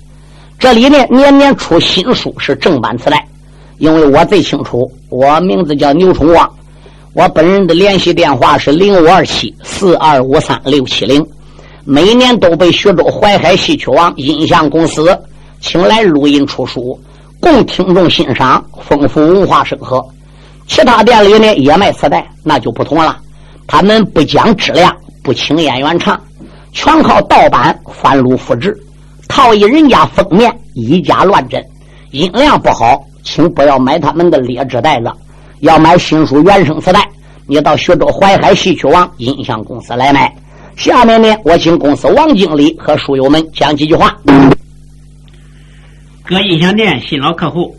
[0.57, 3.27] 这里呢年年出新书，是正版磁带。
[3.79, 6.49] 因为我最清楚，我名字叫牛崇旺，
[7.11, 11.23] 我本人的联系电话是零五二七四二五三六七零。
[11.83, 15.19] 每年都被徐州淮海戏曲王音像公司
[15.59, 16.97] 请来录音出书。
[17.41, 20.09] 供听众欣赏，丰富文化生活。
[20.67, 23.17] 其他店里呢也卖磁带，那就不同了。
[23.67, 26.19] 他们不讲质量，不请演员唱，
[26.71, 28.75] 全靠盗版翻录复制，
[29.27, 31.63] 套一人家封面，以假乱真。
[32.11, 35.11] 音量不好，请不要买他们的劣质袋子。
[35.61, 37.07] 要买新书原声磁带，
[37.47, 40.33] 你到徐州淮海戏曲王音像公司来买。
[40.75, 44.15] 下面呢，我请公司王经理和书友们讲几句话。
[46.23, 47.75] 各音响店新老客户，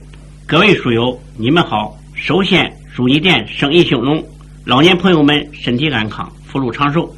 [0.46, 1.96] 各位书友，你们好！
[2.16, 4.24] 首先祝你店生意兴隆，
[4.64, 7.14] 老年朋友们身体安康，福禄长寿。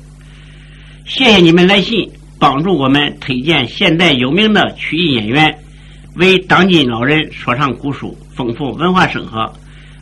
[1.07, 5.57] 谢谢你们来信，帮助我们推荐现代有名的曲艺演员，
[6.17, 9.51] 为当今老人说唱古书，丰富文化生活。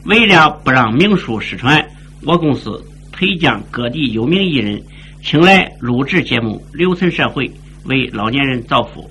[0.04, 1.86] 为了不让名书失传，
[2.22, 2.82] 我公司
[3.12, 4.82] 推将各地有名艺人
[5.22, 7.50] 请来录制节目，留存社会，
[7.84, 9.08] 为老年人造福，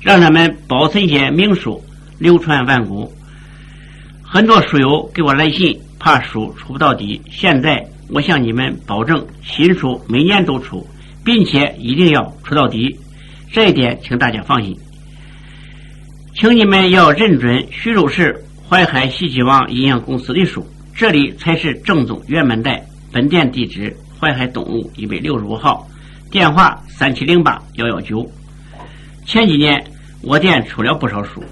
[0.00, 1.82] 让他们保存些名书，
[2.16, 3.12] 流传万古。
[4.28, 7.22] 很多书友给我来信，怕书出不到底。
[7.30, 10.84] 现在我向你们保证，新书每年都出，
[11.24, 12.98] 并且一定要出到底。
[13.52, 14.76] 这一点，请大家放心。
[16.34, 18.42] 请你们要认准徐州市。
[18.68, 22.84] 淮海西岐王营养公司的书，这里才是正宗原版带。
[23.12, 25.86] 本店地址：淮海东路一百六十五号，
[26.32, 28.28] 电话三七零八幺幺九。
[29.24, 29.80] 前几年
[30.20, 31.44] 我店出了不少书，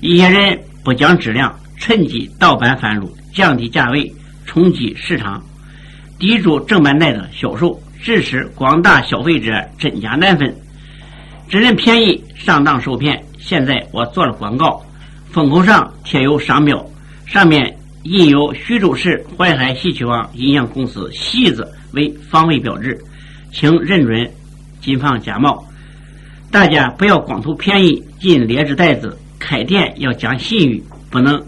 [0.00, 4.12] 一些人不讲质量，趁机盗版贩入，降低价位，
[4.44, 5.42] 冲击市场，
[6.18, 10.54] 抵住正版带的销售，致使广大消费者真假难分，
[11.48, 13.22] 只认便宜，上当受骗。
[13.38, 14.82] 现在我做了广告。
[15.30, 16.82] 封口上贴有商标，
[17.26, 22.98] 上面印有徐州市淮海戏曲网音像公司“戏”字为防伪标志，
[23.52, 24.30] 请认准，
[24.80, 25.62] 谨防假冒。
[26.50, 31.38] 大家不要光图便宜进劣质袋子，开店要讲信誉，不能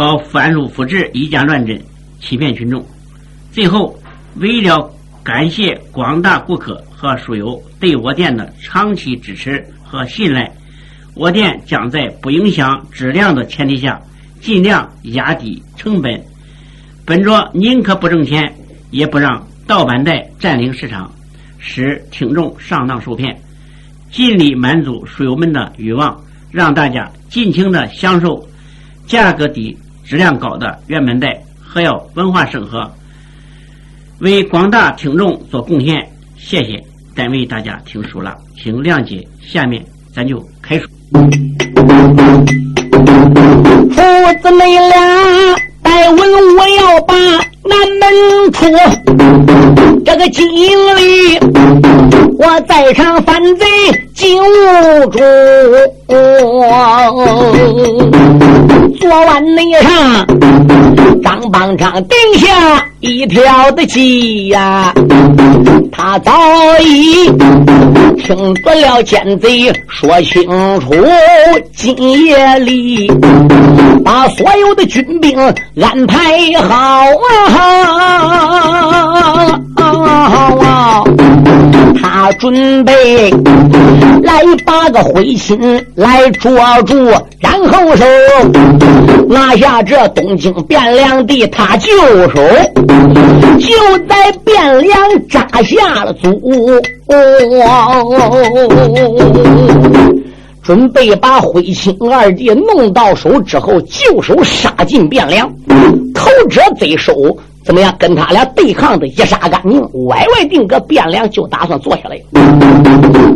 [0.00, 1.78] 搞翻录复制、以假乱真，
[2.20, 2.82] 欺骗群众。
[3.52, 3.94] 最后，
[4.36, 4.90] 为了
[5.22, 10.50] 感谢广大顾客和书友对我店的长期支持和信赖。
[11.12, 14.00] 我店将在不影响质量的前提下，
[14.40, 16.18] 尽量压低成本，
[17.04, 18.50] 本着宁可不挣钱，
[18.90, 21.12] 也不让盗版带占领市场，
[21.58, 23.38] 使听众上当受骗，
[24.10, 26.18] 尽力满足书友们的欲望，
[26.50, 28.48] 让大家尽情的享受
[29.06, 29.76] 价格低、
[30.10, 32.90] 质量高的原版带，还要文化生活，
[34.18, 36.04] 为广大听众做贡献。
[36.36, 36.82] 谢谢，
[37.14, 39.24] 单为大家听书了，请谅解。
[39.40, 39.80] 下面
[40.12, 40.88] 咱就开始。
[43.92, 44.02] 父
[44.42, 48.66] 子们俩，待问我要把南门出，
[50.04, 50.44] 这个经
[50.96, 51.38] 理，
[52.40, 53.66] 我在场反贼
[54.14, 54.46] 进屋
[55.10, 55.18] 住。
[58.98, 60.26] 昨晚内上，
[61.22, 64.94] 张邦昌定下一条的计呀，
[65.92, 66.32] 他早
[66.80, 67.26] 已
[68.16, 70.42] 听得了奸贼说清
[70.80, 70.94] 楚，
[71.76, 73.12] 今夜里
[74.02, 75.38] 把所有的军兵
[75.78, 76.16] 安排
[76.66, 81.04] 好啊，他
[82.38, 83.30] 准备
[84.22, 85.58] 来把个灰心
[85.94, 86.52] 来捉
[86.86, 86.94] 住，
[87.38, 88.04] 然后手
[89.28, 91.90] 拿下这东京汴梁的他旧
[92.30, 92.40] 手，
[93.58, 96.80] 就在汴梁扎下了足，
[100.62, 105.50] 准备把徽钦二弟弄到手之后，就手杀进汴梁，
[106.14, 107.12] 偷者贼手。
[107.64, 107.94] 怎么样？
[107.98, 112.18] 跟他俩对抗的一杀干净，歪歪定个汴梁，就打算坐下来。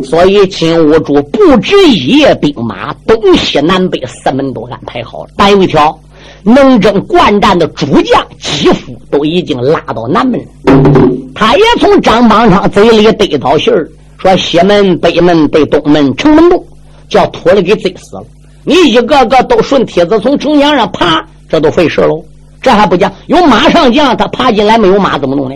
[0.03, 5.31] 所以金兀术不止一夜兵马，东西南北四门都安排好了。
[5.37, 5.99] 但有一条，
[6.43, 10.41] 能征惯战的主将几乎都已经拉到南门。
[11.35, 16.65] 他也从张邦昌嘴里得到信儿，说西门、北门、北东门、城门洞，
[17.09, 18.25] 叫秃了给贼死了。
[18.65, 22.25] 你一个个都顺梯子从城墙上爬，这都费事喽。
[22.65, 25.55] 这还不讲，有马上将，他爬进来没有马怎么弄呢？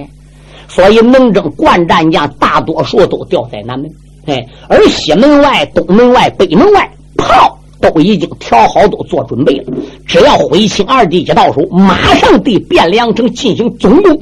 [0.69, 3.91] 所以能征惯战将大多数都掉在南门，
[4.27, 9.64] 哎，而西门外、东门外、北门外炮都已经调好，都做准备了。
[10.07, 14.18] 只要徽钦二弟一到手，马上对汴梁城进行总攻。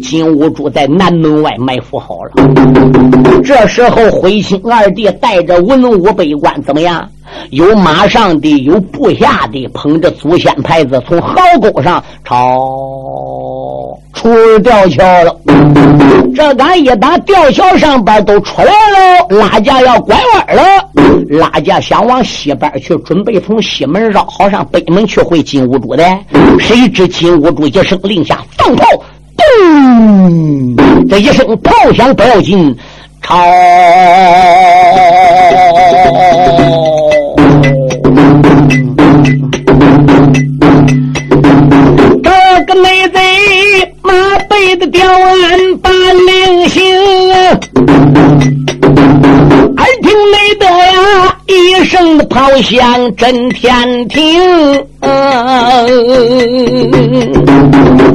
[0.00, 2.32] 金兀术在南门外埋伏好了。
[3.44, 7.08] 这时候，徽钦二弟带着文武百官怎么样？
[7.50, 12.58] 有马上的，有部下的，捧着祖先牌子，从壕沟上朝
[14.22, 15.36] 出吊桥了。
[16.32, 20.62] 这俺一打吊桥上边都出来了，拉架要拐弯了。
[21.28, 26.04] 拉架想往西边去，准备从西门绕好上北门去回金兀术的。
[26.60, 28.86] 谁知金兀术一声令下，放炮，
[29.36, 30.76] 咚！
[31.08, 32.74] 这一声炮响不要紧，
[33.20, 33.36] 朝。
[52.60, 54.20] 响震天庭。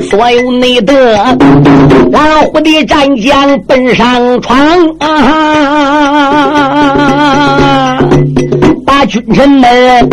[0.10, 0.94] 所有内的
[2.12, 4.58] 老虎的战将奔上床
[5.00, 5.18] 啊，
[8.86, 10.10] 把君臣们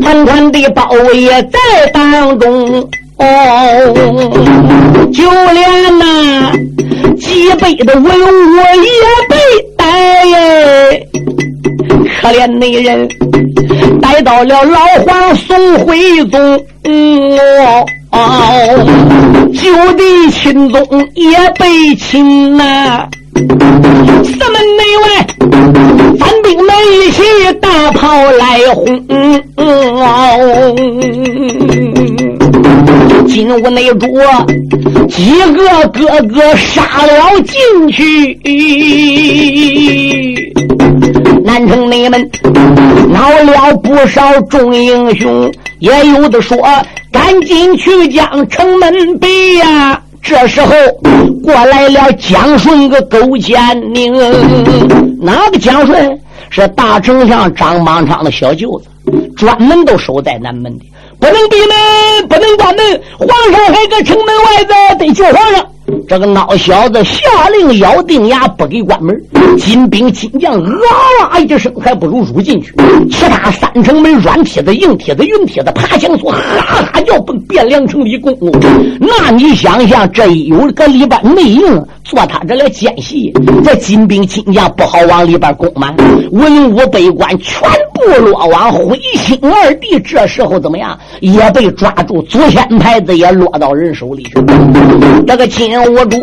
[0.00, 1.58] 团团的包围在
[1.92, 2.88] 当中。
[3.18, 3.26] 哦，
[5.12, 6.52] 就连那
[7.16, 8.90] 几辈的文武也
[9.28, 9.34] 被
[9.76, 9.84] 逮，
[12.20, 13.08] 可怜那人
[14.00, 16.60] 逮到了老皇宋徽宗，
[18.10, 18.18] 哦，
[19.52, 20.80] 九弟钦宗
[21.14, 21.28] 也
[21.58, 25.06] 被擒呐，四门内外
[26.18, 27.22] 反兵们一起
[27.60, 30.74] 大炮来轰，嗯，哦
[33.28, 34.06] 金屋内主
[35.08, 38.38] 几个哥哥杀了进去，
[41.44, 42.30] 南城内门
[43.08, 46.58] 闹了不少众英雄，也有的说
[47.12, 50.00] 赶紧去将城门闭呀。
[50.20, 50.74] 这时候
[51.42, 53.58] 过来了江顺个勾践
[53.94, 54.12] 宁，
[55.20, 56.20] 哪个江顺
[56.50, 58.88] 是大丞相张邦昌的小舅子，
[59.36, 60.84] 专门都守在南门的。
[61.20, 63.00] 不能闭门，不能关门。
[63.18, 65.66] 皇上还搁城门外头得救皇上。
[66.08, 69.14] 这个孬小子下令咬定牙，不给关门。
[69.58, 72.72] 金兵金将啊啦一声，还不如入进去。
[73.10, 78.36] 其他三城门软铁子、硬铁子、云铁子、爬墙锁，哈哈叫奔汴梁城里攻。
[79.00, 81.62] 那你想想，这有个里边内应
[82.04, 83.32] 做他这个奸细，
[83.64, 85.94] 这金兵金将不好往里边攻吗？
[86.32, 87.68] 文武百官全
[88.08, 90.98] 不落网，灰心二弟这时候怎么样？
[91.20, 94.32] 也被抓住，祖先牌子也落到人手里去。
[95.26, 95.68] 这个金。
[95.78, 96.16] 我主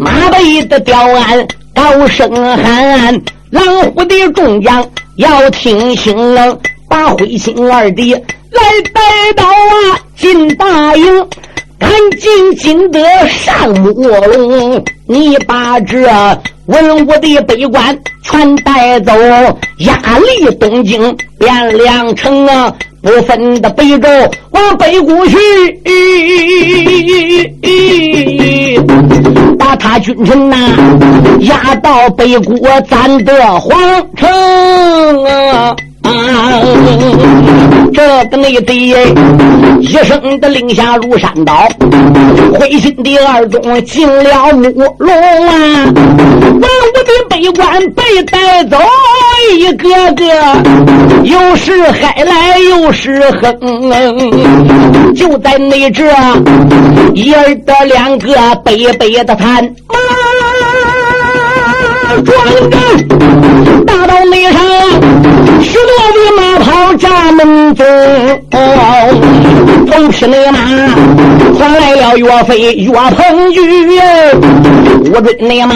[0.00, 3.14] 马背的吊鞍高声喊，
[3.50, 4.84] 狼虎的众将
[5.16, 6.58] 要听清了，
[6.88, 8.20] 把灰心二弟来
[8.92, 9.00] 带
[9.36, 11.26] 到啊金大营，
[11.78, 16.08] 赶紧进得上木龙，你把这
[16.66, 19.12] 文武的北关全带走，
[19.78, 22.74] 压力东京汴梁城啊！
[23.02, 24.08] 不分的北周
[24.50, 25.38] 往北谷去，
[29.56, 30.56] 把他君臣呐
[31.42, 33.78] 压到北国，咱的皇
[34.16, 34.28] 城
[35.24, 35.76] 啊！
[37.92, 38.74] 这个内贼
[39.80, 41.68] 一声的令下如山倒，
[42.54, 45.14] 灰心的二中进了木龙
[45.48, 45.52] 啊！
[46.42, 46.64] 文武
[47.04, 48.78] 的北关被带走，
[49.56, 50.24] 一个个
[51.24, 53.58] 又是海来又是横，
[55.14, 56.04] 就在那这
[57.14, 59.94] 一儿的两个北北的谈马
[62.24, 62.34] 庄，
[64.16, 64.58] 大道那上
[65.62, 65.80] 许多。
[66.36, 67.86] 马跑闸门中，
[69.86, 70.58] 同匹那马
[71.58, 73.60] 换来了岳飞岳鹏举，
[75.00, 75.74] 五追那马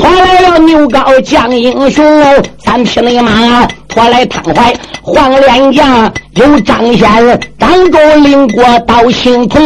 [0.00, 2.04] 换来了牛皋将英雄，
[2.64, 3.66] 三匹那马
[3.96, 9.58] 拖来汤怀黄连将，有张先张州领过到青铜，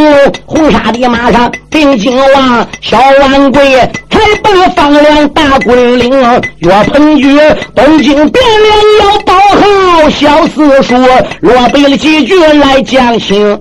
[0.47, 3.61] 红纱的马上定睛王小万贵。
[4.09, 6.11] 才把放粮大滚领，
[6.59, 7.37] 岳鹏举
[7.75, 10.95] 东京变脸要报号，小四叔
[11.41, 13.59] 落背了几句来讲情。